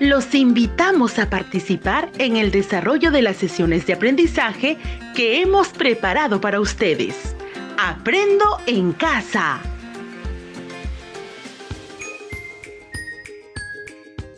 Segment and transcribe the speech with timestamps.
[0.00, 4.76] Los invitamos a participar en el desarrollo de las sesiones de aprendizaje
[5.14, 7.14] que hemos preparado para ustedes.
[7.78, 9.60] Aprendo en casa.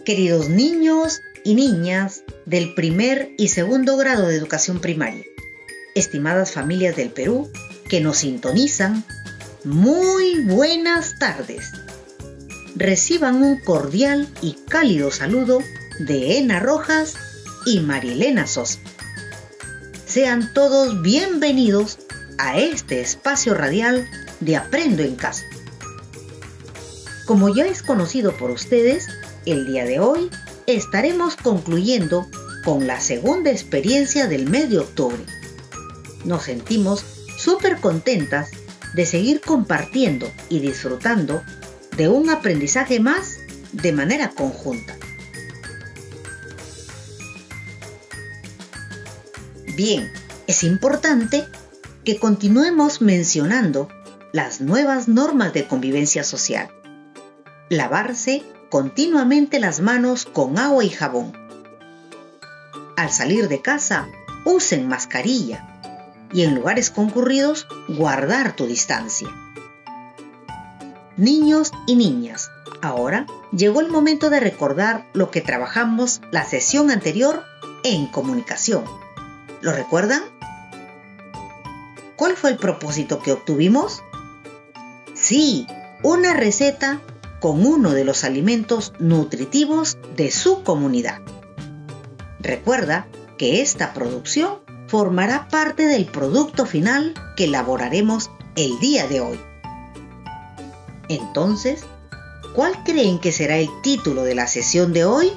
[0.05, 5.24] Queridos niños y niñas del primer y segundo grado de educación primaria,
[5.95, 7.51] estimadas familias del Perú
[7.88, 9.04] que nos sintonizan,
[9.65, 11.73] muy buenas tardes
[12.74, 15.60] reciban un cordial y cálido saludo
[15.98, 17.14] de Ena Rojas
[17.66, 18.78] y Marielena Sosa.
[20.06, 21.98] Sean todos bienvenidos
[22.38, 24.08] a este espacio radial
[24.40, 25.45] de Aprendo en Casa.
[27.26, 29.09] Como ya es conocido por ustedes,
[29.46, 30.30] el día de hoy
[30.66, 32.26] estaremos concluyendo
[32.64, 35.24] con la segunda experiencia del mes de octubre.
[36.24, 37.04] Nos sentimos
[37.38, 38.51] súper contentas
[38.95, 41.42] de seguir compartiendo y disfrutando
[41.96, 43.38] de un aprendizaje más
[43.73, 44.96] de manera conjunta.
[49.76, 50.10] Bien,
[50.46, 51.46] es importante
[52.04, 53.88] que continuemos mencionando
[54.32, 56.68] las nuevas normas de convivencia social.
[57.68, 61.32] Lavarse continuamente las manos con agua y jabón.
[62.96, 64.09] Al salir de casa,
[64.44, 65.66] usen mascarilla
[66.32, 69.28] y en lugares concurridos guardar tu distancia.
[71.16, 72.50] Niños y niñas,
[72.81, 77.44] ahora llegó el momento de recordar lo que trabajamos la sesión anterior
[77.84, 78.84] en comunicación.
[79.60, 80.22] ¿Lo recuerdan?
[82.16, 84.03] ¿Cuál fue el propósito que obtuvimos?
[85.15, 85.66] Sí,
[86.03, 87.00] una receta
[87.41, 91.21] con uno de los alimentos nutritivos de su comunidad.
[92.41, 93.06] Recuerda
[93.37, 99.41] que esta producción formará parte del producto final que elaboraremos el día de hoy.
[101.12, 101.84] Entonces,
[102.54, 105.30] ¿cuál creen que será el título de la sesión de hoy?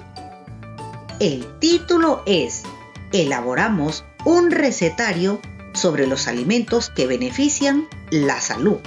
[1.20, 2.64] El título es
[3.12, 5.42] Elaboramos un recetario
[5.74, 8.78] sobre los alimentos que benefician la salud.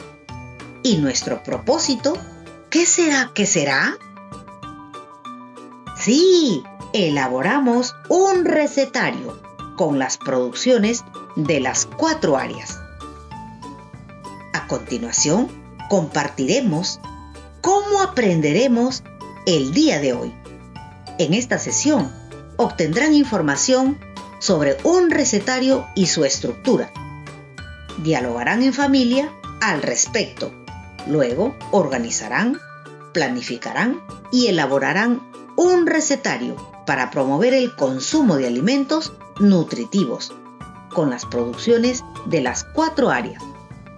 [0.82, 2.16] ¿Y nuestro propósito?
[2.70, 3.98] ¿Qué será ¿Qué será?
[5.96, 6.62] Sí,
[6.94, 9.42] elaboramos un recetario
[9.76, 11.04] con las producciones
[11.36, 12.78] de las cuatro áreas.
[14.54, 15.57] A continuación,
[15.88, 17.00] compartiremos
[17.60, 19.02] cómo aprenderemos
[19.46, 20.34] el día de hoy.
[21.18, 22.12] En esta sesión
[22.56, 23.98] obtendrán información
[24.38, 26.92] sobre un recetario y su estructura.
[28.02, 30.52] Dialogarán en familia al respecto.
[31.06, 32.58] Luego organizarán,
[33.12, 34.00] planificarán
[34.30, 35.20] y elaborarán
[35.56, 36.56] un recetario
[36.86, 40.32] para promover el consumo de alimentos nutritivos
[40.90, 43.42] con las producciones de las cuatro áreas.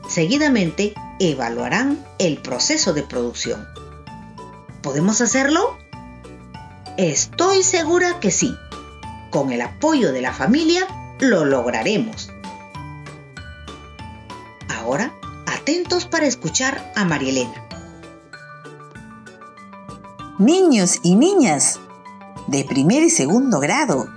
[0.09, 3.69] Seguidamente evaluarán el proceso de producción.
[4.83, 5.77] ¿Podemos hacerlo?
[6.97, 8.57] Estoy segura que sí.
[9.31, 10.87] Con el apoyo de la familia
[11.21, 12.31] lo lograremos.
[14.69, 15.13] Ahora,
[15.47, 17.67] atentos para escuchar a Marielena.
[20.39, 21.79] Niños y niñas
[22.47, 24.09] de primer y segundo grado,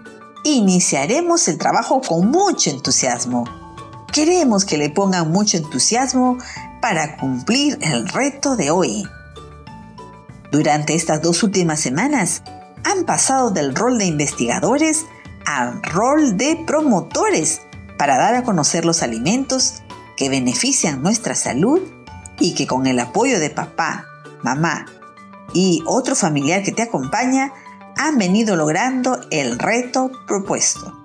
[0.46, 3.44] iniciaremos el trabajo con mucho entusiasmo.
[4.12, 6.38] Queremos que le pongan mucho entusiasmo
[6.84, 9.08] para cumplir el reto de hoy.
[10.52, 12.44] Durante estas dos últimas semanas
[12.84, 15.06] han pasado del rol de investigadores
[15.46, 17.62] al rol de promotores
[17.98, 19.82] para dar a conocer los alimentos
[20.18, 21.80] que benefician nuestra salud
[22.38, 24.06] y que con el apoyo de papá,
[24.42, 24.86] mamá
[25.54, 27.54] y otro familiar que te acompaña
[27.96, 31.02] han venido logrando el reto propuesto.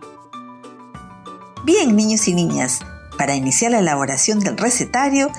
[1.65, 2.81] Bien, niños y niñas,
[3.17, 5.31] para iniciar la elaboración del recetario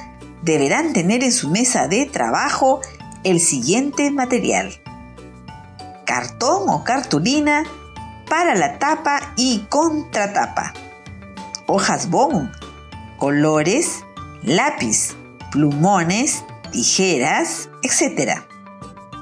[0.41, 2.81] deberán tener en su mesa de trabajo
[3.23, 4.81] el siguiente material.
[6.05, 7.63] Cartón o cartulina
[8.29, 10.73] para la tapa y contratapa.
[11.67, 12.51] Hojas bond,
[13.17, 14.03] colores,
[14.43, 15.15] lápiz,
[15.51, 18.41] plumones, tijeras, etc.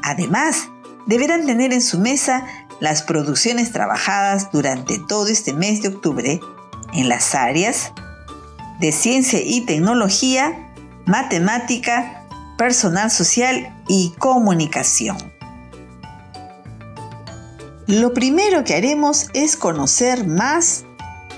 [0.03, 0.69] Además,
[1.05, 2.45] deberán tener en su mesa
[2.79, 6.39] las producciones trabajadas durante todo este mes de octubre
[6.93, 7.91] en las áreas
[8.79, 10.66] de ciencia y tecnología,
[11.07, 12.25] matemática,
[12.57, 15.17] personal social y comunicación.
[17.87, 20.83] Lo primero que haremos es conocer más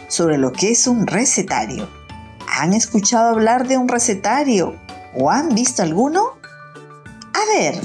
[0.07, 1.87] sobre lo que es un recetario.
[2.47, 4.75] ¿Han escuchado hablar de un recetario
[5.15, 6.33] o han visto alguno?
[7.35, 7.79] A ver,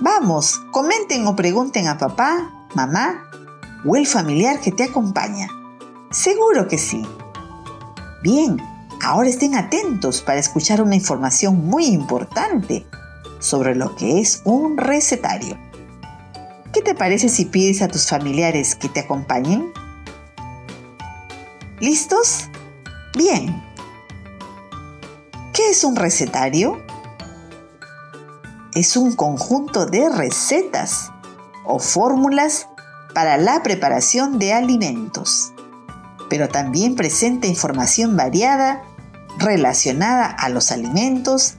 [0.00, 3.30] vamos, comenten o pregunten a papá, mamá
[3.86, 5.46] o el familiar que te acompaña.
[6.10, 7.06] Seguro que sí.
[8.24, 8.56] Bien,
[9.02, 12.86] Ahora estén atentos para escuchar una información muy importante
[13.38, 15.56] sobre lo que es un recetario.
[16.72, 19.72] ¿Qué te parece si pides a tus familiares que te acompañen?
[21.80, 22.50] ¿Listos?
[23.16, 23.64] Bien.
[25.54, 26.82] ¿Qué es un recetario?
[28.74, 31.10] Es un conjunto de recetas
[31.64, 32.68] o fórmulas
[33.14, 35.52] para la preparación de alimentos,
[36.28, 38.84] pero también presenta información variada
[39.38, 41.54] relacionada a los alimentos,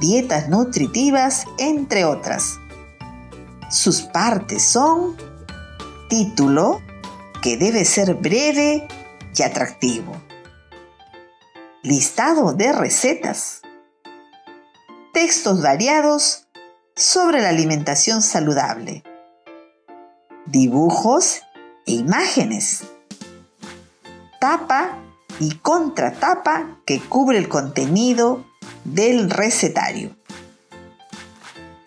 [0.00, 2.58] dietas nutritivas, entre otras.
[3.70, 5.16] Sus partes son
[6.08, 6.82] título,
[7.42, 8.86] que debe ser breve
[9.34, 10.12] y atractivo.
[11.82, 13.62] Listado de recetas.
[15.12, 16.46] Textos variados
[16.94, 19.02] sobre la alimentación saludable.
[20.46, 21.42] Dibujos
[21.86, 22.84] e imágenes.
[24.38, 25.01] Tapa
[25.42, 28.44] y contratapa que cubre el contenido
[28.84, 30.14] del recetario.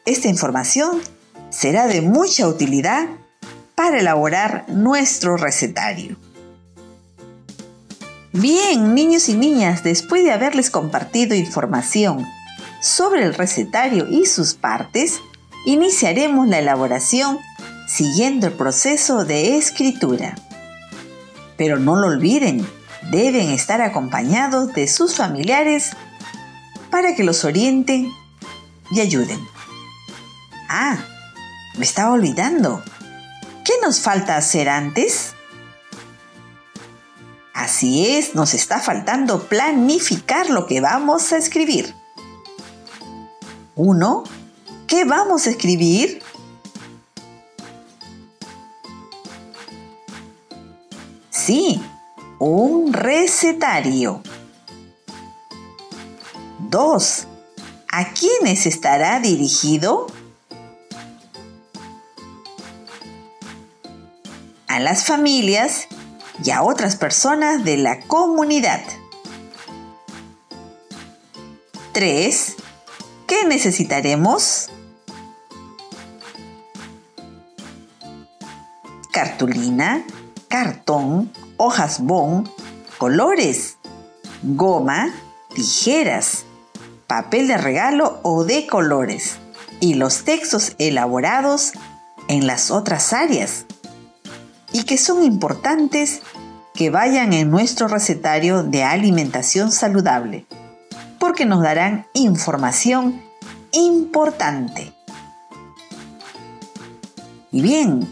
[0.05, 1.01] Esta información
[1.49, 3.07] será de mucha utilidad
[3.73, 6.17] para elaborar nuestro recetario.
[8.33, 12.25] Bien, niños y niñas, después de haberles compartido información
[12.81, 15.21] sobre el recetario y sus partes,
[15.65, 17.39] iniciaremos la elaboración
[17.87, 20.35] siguiendo el proceso de escritura.
[21.55, 22.67] Pero no lo olviden,
[23.11, 25.91] deben estar acompañados de sus familiares
[26.89, 28.11] para que los orienten
[28.91, 29.39] y ayuden.
[30.69, 30.97] Ah,
[31.77, 32.83] me estaba olvidando.
[33.63, 35.33] ¿Qué nos falta hacer antes?
[37.53, 41.95] Así es, nos está faltando planificar lo que vamos a escribir.
[43.75, 44.23] Uno,
[44.87, 46.21] ¿qué vamos a escribir?
[51.29, 51.81] Sí,
[52.39, 54.21] un recetario.
[56.59, 57.27] Dos,
[57.91, 60.07] ¿a quiénes estará dirigido?
[64.75, 65.87] a las familias
[66.43, 68.81] y a otras personas de la comunidad.
[71.93, 72.55] 3.
[73.25, 74.69] ¿Qué necesitaremos?
[79.13, 80.03] Cartulina,
[80.49, 82.49] cartón, hojas bond,
[82.97, 83.77] colores,
[84.43, 85.13] goma,
[85.53, 86.45] tijeras,
[87.07, 89.37] papel de regalo o de colores
[89.79, 91.73] y los textos elaborados
[92.27, 93.65] en las otras áreas
[94.71, 96.21] y que son importantes
[96.73, 100.45] que vayan en nuestro recetario de alimentación saludable,
[101.19, 103.21] porque nos darán información
[103.71, 104.93] importante.
[107.51, 108.05] Y bien,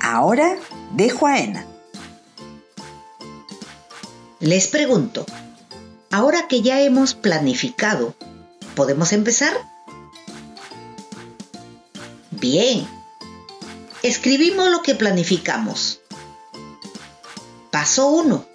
[0.00, 0.56] ahora
[0.92, 1.67] dejo a Ena.
[4.40, 5.26] Les pregunto,
[6.10, 8.14] ahora que ya hemos planificado,
[8.74, 9.56] ¿podemos empezar?
[12.30, 12.86] Bien,
[14.04, 16.00] Escribimos lo que planificamos.
[17.72, 18.46] Paso 1.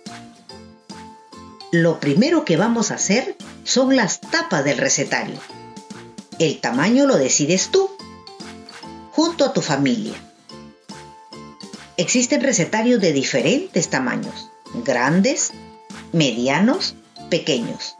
[1.74, 5.36] Lo primero que vamos a hacer son las tapas del recetario.
[6.40, 7.92] El tamaño lo decides tú,
[9.12, 10.14] junto a tu familia.
[11.98, 14.50] Existen recetarios de diferentes tamaños,
[14.86, 15.52] grandes,
[16.14, 16.96] medianos,
[17.30, 17.96] pequeños.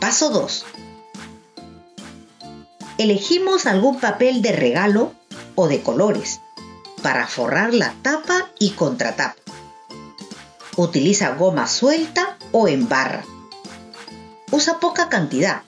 [0.00, 0.66] Paso 2.
[2.98, 5.14] Elegimos algún papel de regalo
[5.54, 6.40] o de colores
[7.02, 9.40] para forrar la tapa y contratapa.
[10.76, 13.24] Utiliza goma suelta o en barra.
[14.50, 15.62] Usa poca cantidad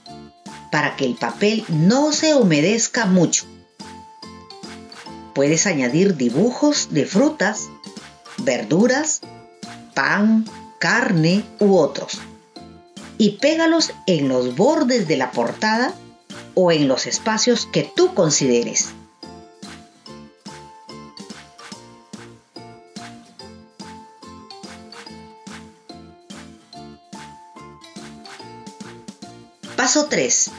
[0.76, 3.46] para que el papel no se humedezca mucho.
[5.34, 7.70] Puedes añadir dibujos de frutas,
[8.36, 9.22] verduras,
[9.94, 10.44] pan,
[10.78, 12.18] carne u otros
[13.16, 15.94] y pégalos en los bordes de la portada
[16.52, 18.90] o en los espacios que tú consideres.
[29.74, 30.50] Paso 3.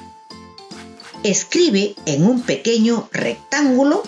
[1.28, 4.02] Escribe en un pequeño rectángulo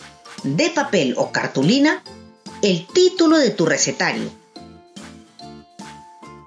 [0.44, 2.02] de papel o cartulina
[2.62, 4.32] el título de tu recetario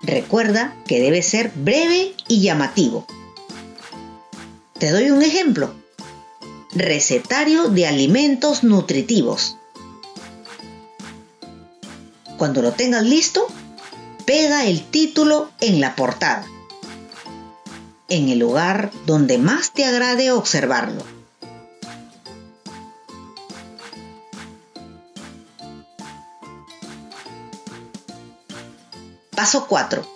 [0.02, 3.06] Recuerda que debe ser breve y llamativo.
[4.78, 5.74] Te doy un ejemplo.
[6.74, 9.58] Recetario de alimentos nutritivos.
[12.38, 13.46] Cuando lo tengas listo,
[14.24, 16.46] pega el título en la portada,
[18.12, 21.02] en el lugar donde más te agrade observarlo.
[29.34, 30.06] Paso 4.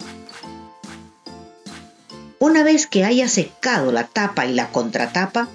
[2.39, 5.49] Una vez que haya secado la tapa y la contratapa,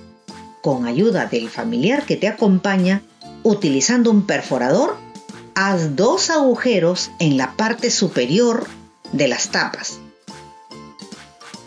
[0.63, 3.03] con ayuda del familiar que te acompaña,
[3.43, 4.97] utilizando un perforador,
[5.53, 8.65] haz dos agujeros en la parte superior
[9.11, 10.00] de las tapas.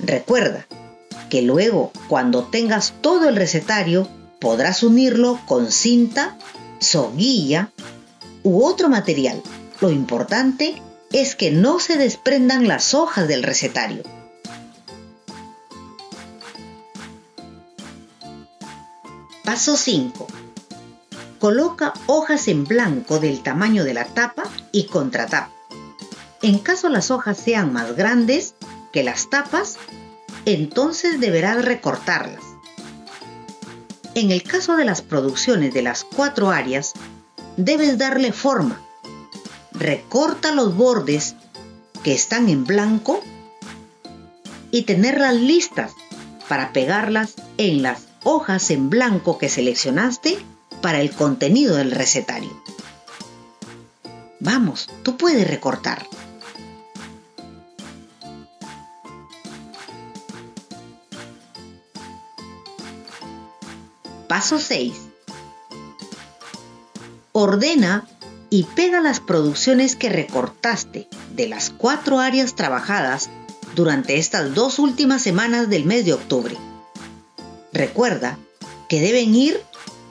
[0.06, 0.66] Recuerda
[1.30, 4.06] que luego, cuando tengas todo el recetario,
[4.38, 6.36] podrás unirlo con cinta,
[6.78, 7.70] soguilla
[8.42, 9.42] u otro material.
[9.80, 10.80] Lo importante
[11.10, 14.02] es que no se desprendan las hojas del recetario.
[19.42, 20.26] Paso 5.
[21.38, 25.50] Coloca hojas en blanco del tamaño de la tapa y contratapa.
[26.42, 28.53] En caso las hojas sean más grandes
[28.94, 29.76] que las tapas,
[30.44, 32.44] entonces deberás recortarlas.
[34.14, 36.92] En el caso de las producciones de las cuatro áreas,
[37.56, 38.80] debes darle forma.
[39.72, 41.34] Recorta los bordes
[42.04, 43.20] que están en blanco
[44.70, 45.90] y tenerlas listas
[46.48, 50.38] para pegarlas en las hojas en blanco que seleccionaste
[50.82, 52.62] para el contenido del recetario.
[54.38, 56.06] Vamos, tú puedes recortar.
[64.34, 64.92] Paso 6.
[67.30, 68.04] Ordena
[68.50, 73.30] y pega las producciones que recortaste de las cuatro áreas trabajadas
[73.76, 76.56] durante estas dos últimas semanas del mes de octubre.
[77.72, 78.36] Recuerda
[78.88, 79.62] que deben ir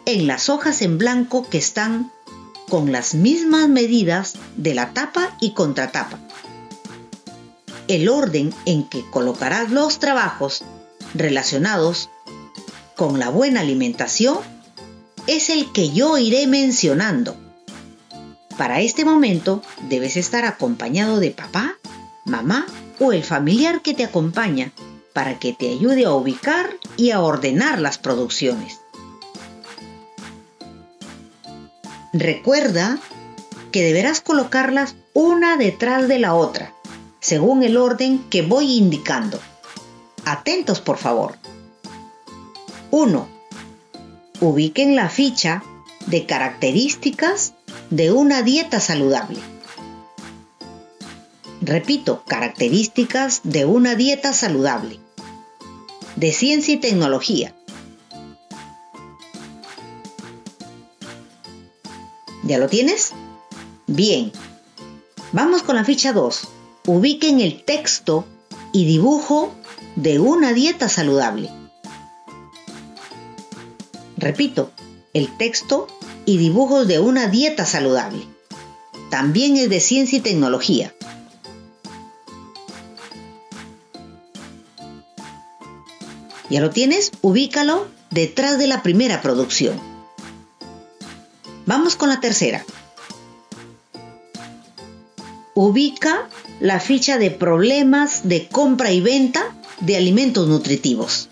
[0.06, 2.10] en las hojas en blanco que están
[2.70, 6.18] con las mismas medidas de la tapa y contratapa.
[7.90, 10.64] El orden en que colocarás los trabajos
[11.14, 12.10] relacionados
[12.96, 14.38] con la buena alimentación
[15.28, 17.36] es el que yo iré mencionando.
[18.58, 21.78] Para este momento debes estar acompañado de papá,
[22.26, 22.66] mamá
[23.00, 24.72] o el familiar que te acompaña
[25.14, 28.80] para que te ayude a ubicar y a ordenar las producciones.
[32.14, 33.00] Recuerda
[33.72, 36.74] que deberás colocarlas una detrás de la otra,
[37.20, 39.40] según el orden que voy indicando.
[40.26, 41.38] Atentos, por favor.
[42.96, 43.28] 1.
[44.40, 45.64] Ubiquen la ficha
[46.06, 47.56] de características
[47.90, 49.40] de una dieta saludable.
[51.60, 55.00] Repito, características de una dieta saludable
[56.18, 57.56] de Ciencia y Tecnología.
[62.44, 63.14] ¿Ya lo tienes?
[63.88, 64.32] Bien.
[65.32, 66.48] Vamos con la ficha 2.
[66.86, 68.24] Ubiquen el texto
[68.72, 69.52] y dibujo
[69.96, 71.63] de una dieta saludable.
[74.24, 74.72] Repito,
[75.14, 75.86] el texto
[76.26, 78.26] y dibujos de una dieta saludable.
[79.10, 80.96] También es de ciencia y tecnología.
[86.50, 87.12] ¿Ya lo tienes?
[87.22, 89.78] Ubícalo detrás de la primera producción.
[91.66, 92.64] Vamos con la tercera.
[95.54, 96.30] Ubica
[96.62, 101.28] la ficha de problemas de compra y venta de alimentos nutritivos.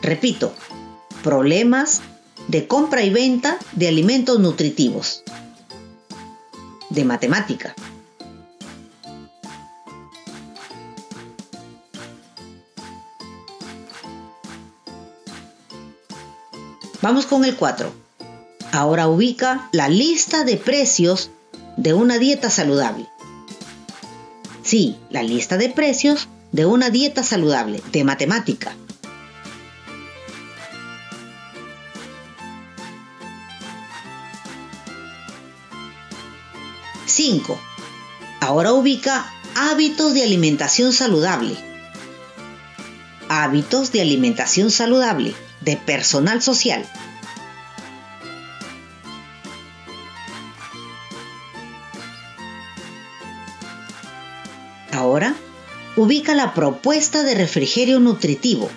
[0.00, 0.54] Repito,
[1.22, 2.00] problemas
[2.48, 5.22] de compra y venta de alimentos nutritivos.
[6.90, 7.74] De matemática.
[17.00, 17.92] Vamos con el 4.
[18.70, 21.30] Ahora ubica la lista de precios
[21.76, 23.08] de una dieta saludable.
[24.62, 28.76] Sí, la lista de precios de una dieta saludable, de matemática.
[37.22, 37.56] ¡5!
[38.40, 41.56] Ahora ubica hábitos de alimentación saludable.
[43.28, 46.84] Hábitos de alimentación saludable de personal social.
[54.90, 55.36] Ahora,
[55.94, 58.68] ubica la propuesta de refrigerio nutritivo.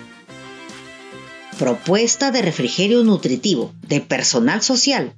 [1.58, 5.16] Propuesta de refrigerio nutritivo de personal social.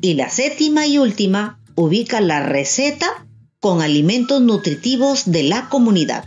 [0.00, 3.26] Y la séptima y última, ubica la receta
[3.60, 6.24] con alimentos nutritivos de la comunidad.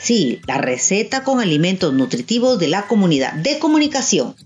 [0.00, 4.36] Sí, la receta con alimentos nutritivos de la comunidad de comunicación.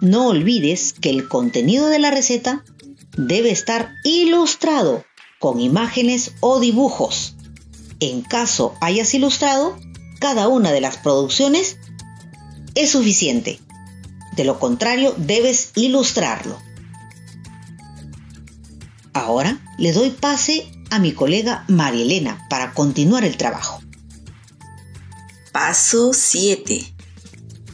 [0.00, 2.64] No olvides que el contenido de la receta
[3.16, 5.04] debe estar ilustrado
[5.40, 7.34] con imágenes o dibujos.
[8.00, 9.78] En caso hayas ilustrado,
[10.20, 11.78] cada una de las producciones
[12.74, 13.60] es suficiente.
[14.36, 16.58] De lo contrario, debes ilustrarlo.
[19.12, 23.80] Ahora le doy pase a mi colega María Elena para continuar el trabajo.
[25.52, 26.94] Paso 7.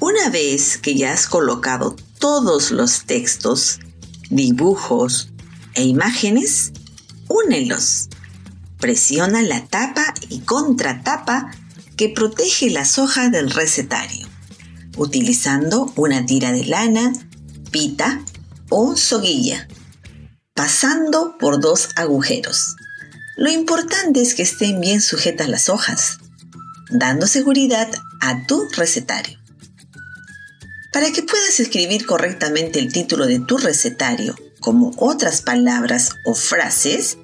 [0.00, 3.80] Una vez que ya has colocado todos los textos,
[4.30, 5.28] dibujos
[5.74, 6.72] e imágenes,
[7.28, 8.08] únelos.
[8.84, 11.50] Presiona la tapa y contratapa
[11.96, 14.28] que protege las hojas del recetario,
[14.98, 17.10] utilizando una tira de lana,
[17.70, 18.22] pita
[18.68, 19.66] o soguilla,
[20.52, 22.76] pasando por dos agujeros.
[23.38, 26.18] Lo importante es que estén bien sujetas las hojas,
[26.90, 27.88] dando seguridad
[28.20, 29.38] a tu recetario.
[30.92, 37.16] Para que puedas escribir correctamente el título de tu recetario, como otras palabras o frases,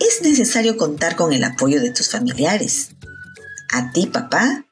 [0.00, 2.90] es necesario contar con el apoyo de tus familiares.
[3.72, 4.66] A ti, papá,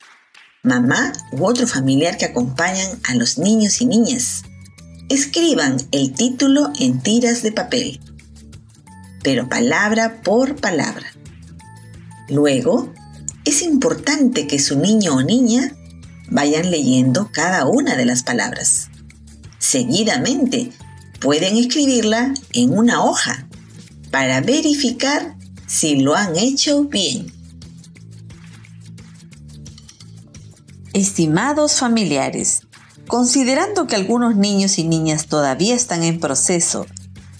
[0.62, 4.42] mamá u otro familiar que acompañan a los niños y niñas.
[5.08, 8.00] Escriban el título en tiras de papel,
[9.22, 11.06] pero palabra por palabra.
[12.28, 12.92] Luego,
[13.44, 15.74] es importante que su niño o niña
[16.30, 18.88] vayan leyendo cada una de las palabras.
[19.58, 20.72] Seguidamente,
[21.20, 23.48] pueden escribirla en una hoja
[24.10, 25.36] para verificar
[25.66, 27.32] si lo han hecho bien.
[30.92, 32.62] Estimados familiares,
[33.06, 36.86] considerando que algunos niños y niñas todavía están en proceso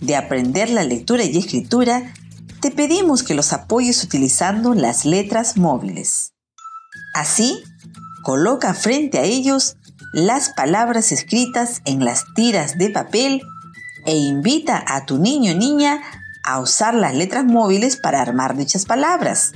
[0.01, 2.15] de aprender la lectura y escritura,
[2.61, 6.33] te pedimos que los apoyes utilizando las letras móviles.
[7.15, 7.63] Así,
[8.23, 9.77] Coloca frente a ellos
[10.13, 13.43] las palabras escritas en las tiras de papel
[14.05, 16.03] e invita a tu niño o niña
[16.45, 19.53] a usar las letras móviles para armar dichas palabras.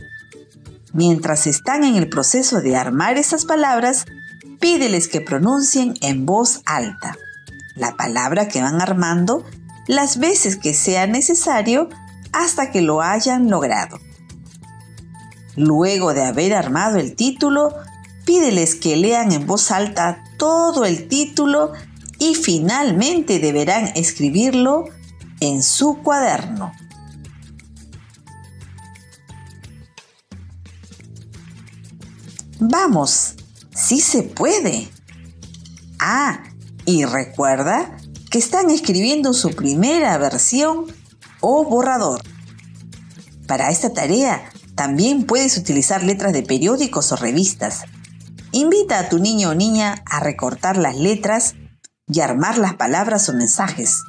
[0.92, 4.04] Mientras están en el proceso de armar esas palabras,
[4.60, 7.16] pídeles que pronuncien en voz alta
[7.74, 9.44] la palabra que van armando
[9.88, 11.88] las veces que sea necesario
[12.32, 13.98] hasta que lo hayan logrado.
[15.56, 17.74] Luego de haber armado el título,
[18.24, 21.72] Pídeles que lean en voz alta todo el título
[22.18, 24.86] y finalmente deberán escribirlo
[25.46, 26.72] en su cuaderno.
[32.61, 33.35] Vamos,
[33.74, 34.88] sí se puede.
[35.98, 36.42] Ah,
[36.87, 37.96] y recuerda
[38.30, 40.87] que están escribiendo su primera versión
[41.40, 42.22] o borrador.
[43.46, 47.85] Para esta tarea también puedes utilizar letras de periódicos o revistas
[48.54, 51.57] Invita a tu niño o niña a recortar las letras
[52.07, 54.04] y armar las palabras o mensajes.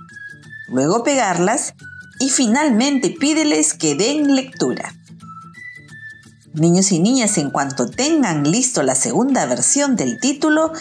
[0.67, 1.73] Luego pegarlas
[2.19, 4.93] y finalmente pídeles que den lectura.
[6.53, 10.71] Niños y niñas, en cuanto tengan listo la segunda versión del título,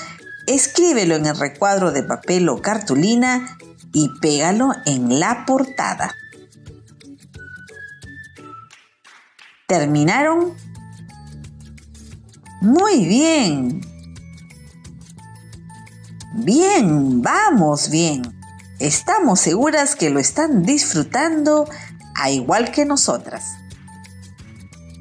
[0.47, 3.59] escríbelo en el recuadro de papel o cartulina
[3.92, 6.14] y pégalo en la portada.
[9.66, 10.55] ¿Terminaron?
[12.61, 13.81] Muy bien.
[16.35, 18.34] Bien, vamos bien.
[18.85, 21.68] Estamos seguras que lo están disfrutando
[22.14, 23.44] a igual que nosotras.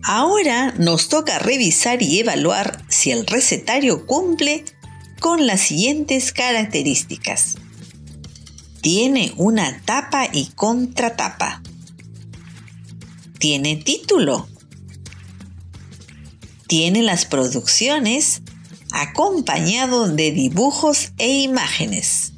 [0.04, 4.66] Ahora nos toca revisar y evaluar si el recetario cumple
[5.20, 7.56] con las siguientes características.
[8.82, 11.62] Tiene una tapa y contratapa.
[13.38, 14.48] Tiene título
[16.74, 18.42] tiene las producciones
[18.92, 22.33] acompañado de dibujos e imágenes.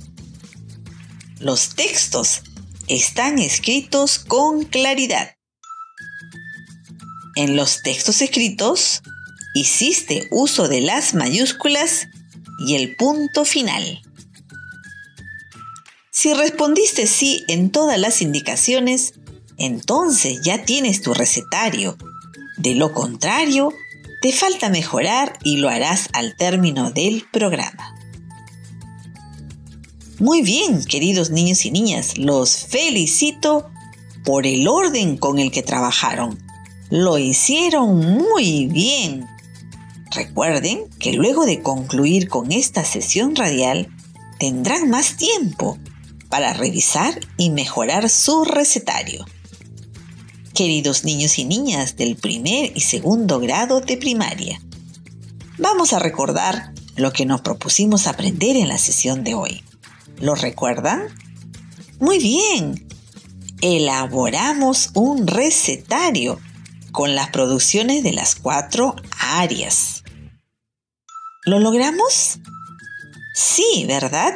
[1.40, 2.44] Los textos
[2.88, 5.36] están escritos con claridad.
[7.36, 9.02] En los textos escritos
[9.54, 12.08] hiciste uso de las mayúsculas
[12.66, 14.02] y el punto final.
[16.10, 19.16] Si respondiste sí en todas las indicaciones,
[19.58, 21.98] entonces ya tienes tu recetario.
[22.58, 23.74] De lo contrario,
[24.22, 27.94] te falta mejorar y lo harás al término del programa.
[30.20, 33.70] Muy bien, queridos niños y niñas, los felicito
[34.24, 36.40] por el orden con el que trabajaron.
[36.90, 39.28] Lo hicieron muy bien.
[40.12, 43.90] Recuerden que luego de concluir con esta sesión radial,
[44.40, 45.78] tendrán más tiempo
[46.30, 49.26] para revisar y mejorar su recetario.
[50.54, 54.62] Queridos niños y niñas del primer y segundo grado de primaria,
[55.58, 59.62] vamos a recordar lo que nos propusimos aprender en la sesión de hoy.
[60.20, 61.08] ¿Lo recuerdan?
[62.00, 62.88] Muy bien.
[63.62, 66.40] Elaboramos un recetario
[66.92, 70.04] con las producciones de las cuatro áreas.
[71.46, 72.40] ¿Lo logramos?
[73.34, 74.34] Sí, ¿verdad?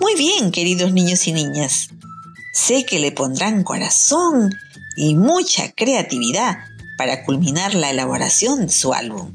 [0.00, 1.90] Muy bien, queridos niños y niñas.
[2.52, 4.50] Sé que le pondrán corazón
[4.96, 6.58] y mucha creatividad
[6.98, 9.32] para culminar la elaboración de su álbum.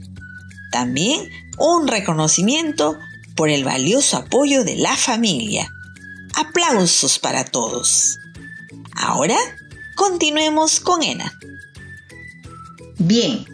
[0.71, 2.97] También un reconocimiento
[3.35, 5.69] por el valioso apoyo de la familia.
[6.35, 8.17] Aplausos para todos.
[8.95, 9.37] Ahora
[9.95, 11.31] continuemos con Ena.
[12.97, 13.45] Bien,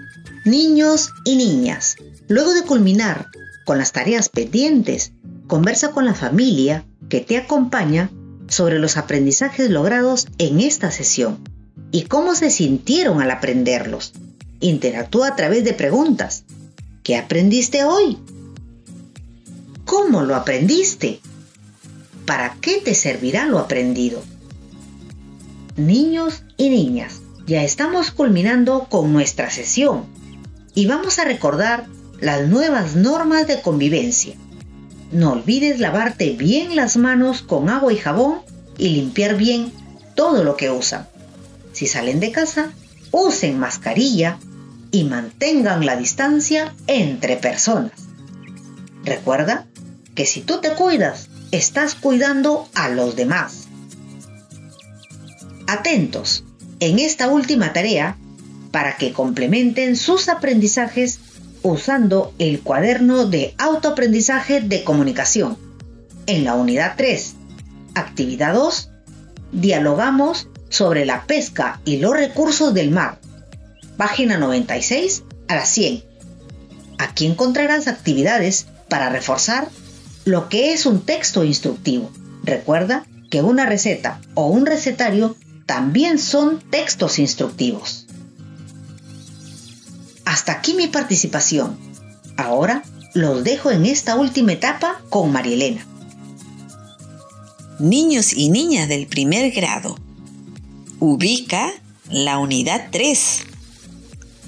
[0.46, 1.96] niños y niñas,
[2.28, 3.28] luego de culminar
[3.66, 5.12] con las tareas pendientes,
[5.48, 8.10] conversa con la familia que te acompaña
[8.48, 11.44] sobre los aprendizajes logrados en esta sesión
[11.92, 14.14] y cómo se sintieron al aprenderlos.
[14.60, 16.44] Interactúa a través de preguntas.
[17.04, 18.18] ¿Qué aprendiste hoy?
[19.88, 21.22] ¿Cómo lo aprendiste?
[22.26, 24.22] ¿Para qué te servirá lo aprendido?
[25.78, 30.04] Niños y niñas, ya estamos culminando con nuestra sesión
[30.76, 31.86] y vamos a recordar
[32.20, 34.36] las nuevas normas de convivencia.
[35.14, 38.40] No olvides lavarte bien las manos con agua y jabón
[38.78, 39.72] y limpiar bien
[40.16, 41.08] todo lo que usan.
[41.72, 42.74] Si salen de casa,
[43.12, 44.38] usen mascarilla
[44.92, 47.94] y mantengan la distancia entre personas.
[49.06, 49.67] Recuerda
[50.18, 53.68] que si tú te cuidas, estás cuidando a los demás.
[55.68, 56.44] Atentos
[56.80, 58.18] en esta última tarea
[58.72, 61.20] para que complementen sus aprendizajes
[61.62, 65.56] usando el cuaderno de autoaprendizaje de comunicación.
[66.26, 67.36] En la unidad 3,
[67.94, 68.90] actividad 2,
[69.52, 73.20] dialogamos sobre la pesca y los recursos del mar.
[73.98, 76.04] Página 96 a la 100.
[76.98, 79.68] Aquí encontrarás actividades para reforzar
[80.28, 82.12] lo que es un texto instructivo.
[82.44, 88.08] Recuerda que una receta o un recetario también son textos instructivos.
[90.26, 91.78] Hasta aquí mi participación.
[92.36, 95.88] Ahora los dejo en esta última etapa con Marielena.
[97.80, 99.98] Niños y niñas del primer grado.
[101.00, 101.72] Ubica
[102.10, 103.44] la unidad 3.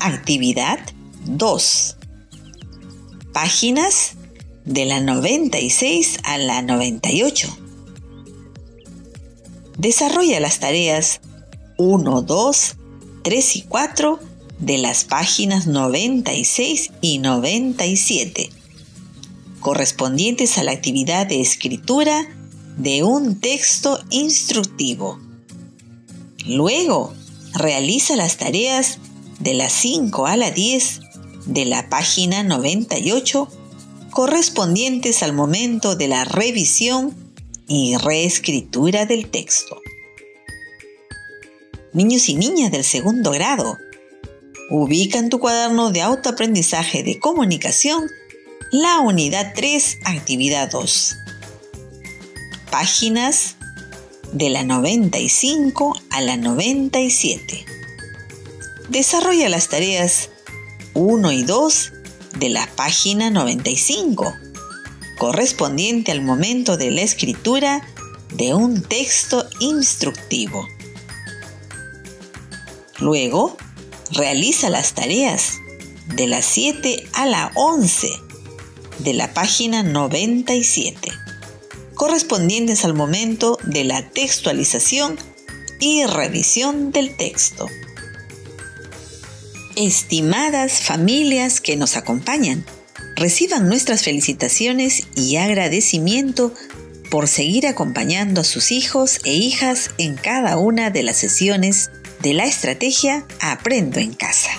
[0.02, 0.80] Actividad
[1.26, 1.96] 2.
[3.32, 4.18] Páginas
[4.70, 7.58] de la 96 a la 98.
[9.80, 11.22] Desarrolla las tareas
[11.78, 12.76] 1, 2,
[13.24, 14.20] 3 y 4
[14.60, 18.52] de las páginas 96 y 97,
[19.60, 22.28] correspondientes a la actividad de escritura
[22.78, 25.20] de un texto instructivo.
[26.46, 27.16] Luego,
[27.56, 29.00] realiza las tareas
[29.40, 31.00] de las 5 a la 10
[31.48, 33.50] de la página 98
[34.10, 37.16] correspondientes al momento de la revisión
[37.68, 39.82] y reescritura del texto.
[41.94, 43.78] Niños y niñas del segundo grado,
[44.72, 48.08] Ubica en tu cuaderno de autoaprendizaje de comunicación
[48.72, 51.16] la unidad 3, actividad 2.
[52.70, 53.56] Páginas
[54.32, 57.66] de la 95 a la 97.
[58.90, 60.30] Desarrolla las tareas
[60.94, 61.94] 1 y 2
[62.40, 64.34] de la página 95,
[65.18, 67.86] correspondiente al momento de la escritura
[68.34, 70.66] de un texto instructivo.
[73.00, 73.58] Luego,
[74.12, 75.58] realiza las tareas
[76.16, 78.10] de las 7 a la 11
[79.00, 81.12] de la página 97,
[81.96, 85.18] correspondientes al momento de la textualización
[85.82, 87.68] y revisión del texto.
[89.82, 92.66] Estimadas familias que nos acompañan,
[93.16, 96.54] reciban nuestras felicitaciones y agradecimiento
[97.10, 102.34] por seguir acompañando a sus hijos e hijas en cada una de las sesiones de
[102.34, 104.52] la estrategia Aprendo en casa.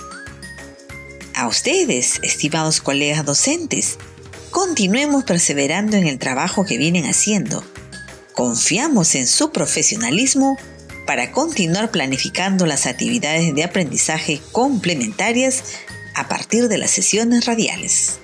[1.35, 3.99] A ustedes, estimados colegas docentes,
[4.51, 7.63] continuemos perseverando en el trabajo que vienen haciendo.
[8.33, 10.57] Confiamos en su profesionalismo
[11.07, 15.63] para continuar planificando las actividades de aprendizaje complementarias
[16.15, 18.19] a partir de las sesiones radiales.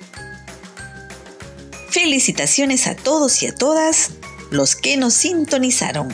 [1.89, 4.11] Felicitaciones a todos y a todas
[4.51, 6.13] los que nos sintonizaron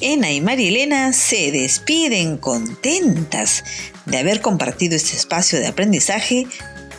[0.00, 3.64] Ena y Marilena se despiden contentas
[4.06, 6.46] de haber compartido este espacio de aprendizaje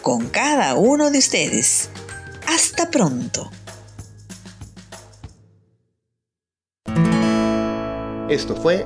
[0.02, 1.90] con cada uno de ustedes.
[2.46, 3.50] Hasta pronto.
[8.30, 8.86] Esto fue